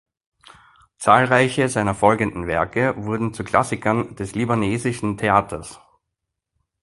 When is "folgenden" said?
1.93-2.47